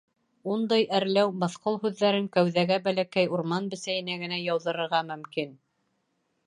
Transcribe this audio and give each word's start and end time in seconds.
Ундай 0.53 0.85
әрләү, 0.99 1.33
мыҫҡыл 1.43 1.77
һүҙҙәрен 1.83 2.31
кәүҙәгә 2.37 2.81
бәләкәй 2.89 3.31
урман 3.37 3.69
бесәйенә 3.75 4.19
генә 4.25 4.43
яуҙырырға 4.45 5.05
мөмкин. 5.13 5.55